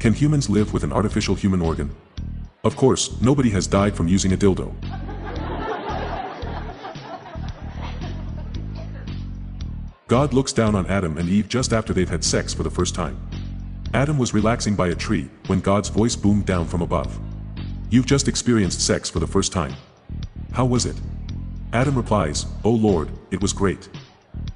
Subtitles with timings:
[0.00, 1.94] Can humans live with an artificial human organ?
[2.64, 4.74] Of course, nobody has died from using a dildo.
[10.08, 12.94] God looks down on Adam and Eve just after they've had sex for the first
[12.94, 13.20] time.
[13.92, 17.20] Adam was relaxing by a tree when God's voice boomed down from above.
[17.90, 19.74] You've just experienced sex for the first time.
[20.52, 20.98] How was it?
[21.74, 23.90] Adam replies, Oh Lord, it was great.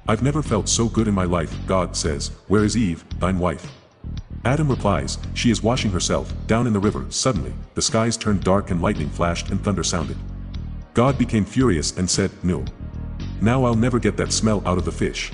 [0.07, 3.71] I've never felt so good in my life, God says, Where is Eve, thine wife?
[4.45, 7.07] Adam replies, She is washing herself, down in the river.
[7.09, 10.17] Suddenly, the skies turned dark and lightning flashed and thunder sounded.
[10.93, 12.63] God became furious and said, No.
[13.41, 15.31] Now I'll never get that smell out of the fish.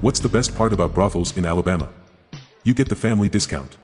[0.00, 1.88] What's the best part about brothels in Alabama?
[2.62, 3.76] You get the family discount.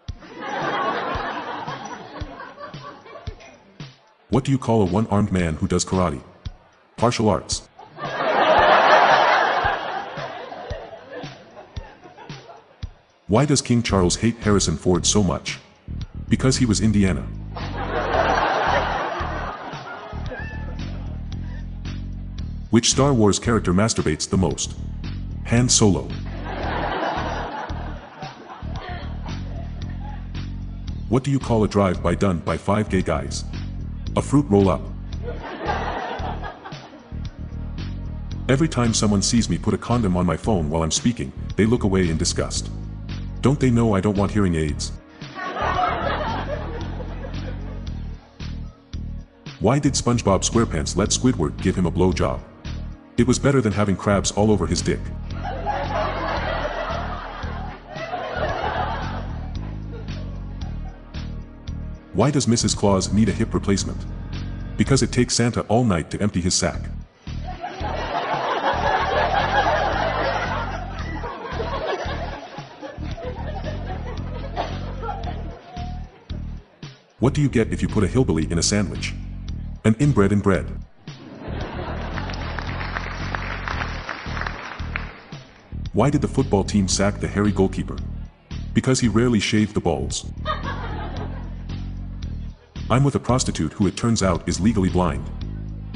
[4.31, 6.23] What do you call a one-armed man who does karate?
[6.97, 7.69] Partial arts.
[13.29, 15.59] Why does King Charles hate Harrison Ford so much?
[16.29, 17.23] Because he was Indiana.
[22.71, 24.77] Which Star Wars character masturbates the most?
[25.47, 26.03] Han Solo.
[31.09, 33.43] What do you call a drive-by done by five gay guys?
[34.15, 34.83] A fruit roll-up.
[38.49, 41.67] Every time someone sees me put a condom on my phone while I'm speaking, they
[41.67, 42.71] look away in disgust.
[43.47, 44.91] Don't they know I don't want hearing aids?
[49.61, 52.41] Why did SpongeBob SquarePants let Squidward give him a blowjob?
[53.17, 54.99] It was better than having crabs all over his dick.
[62.15, 62.77] Why does Mrs.
[62.77, 64.05] Claus need a hip replacement?
[64.77, 66.81] Because it takes Santa all night to empty his sack.
[77.19, 79.15] What do you get if you put a hillbilly in a sandwich?
[79.87, 80.67] An inbred in bread.
[85.95, 87.97] Why did the football team sack the hairy goalkeeper?
[88.75, 90.31] Because he rarely shaved the balls.
[92.91, 95.25] I'm with a prostitute who it turns out is legally blind.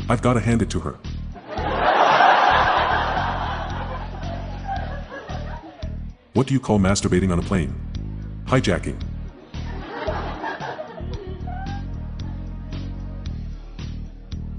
[0.08, 0.98] I've gotta hand it to her.
[6.32, 7.74] What do you call masturbating on a plane?
[8.44, 9.09] Hijacking.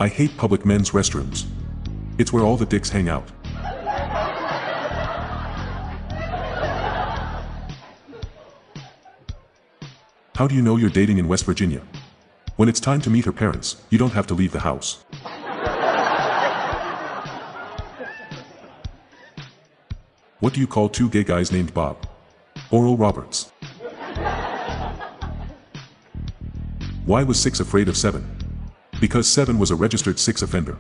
[0.02, 1.46] I hate public men's restrooms.
[2.18, 3.30] It's where all the dicks hang out.
[10.34, 11.84] How do you know you're dating in West Virginia?
[12.56, 15.04] When it's time to meet her parents, you don't have to leave the house.
[20.40, 22.08] What do you call two gay guys named Bob?
[22.72, 23.52] Oral Roberts.
[27.06, 28.41] Why was 6 afraid of 7?
[29.02, 30.78] Because 7 was a registered 6 offender.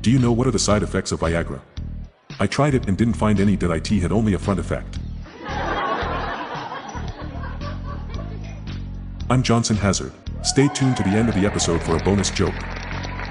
[0.00, 1.60] Do you know what are the side effects of Viagra?
[2.40, 4.98] I tried it and didn't find any that IT had only a front effect.
[9.30, 10.12] I'm Johnson Hazard.
[10.42, 12.54] Stay tuned to the end of the episode for a bonus joke.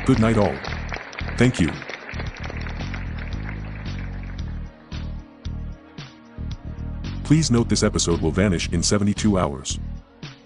[0.05, 0.55] Good night all.
[1.37, 1.73] Thank you.
[7.31, 9.79] Please note this episode will vanish in 72 hours.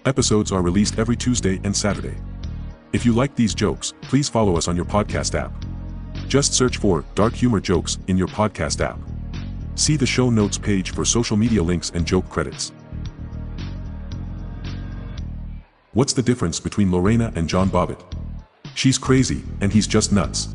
[0.04, 2.14] Episodes are released every Tuesday and Saturday.
[2.92, 5.52] If you like these jokes, please follow us on your podcast app.
[6.28, 9.00] Just search for Dark Humor Jokes in your podcast app.
[9.74, 12.70] See the show notes page for social media links and joke credits.
[15.92, 18.00] What's the difference between Lorena and John Bobbitt?
[18.76, 20.54] She's crazy, and he's just nuts.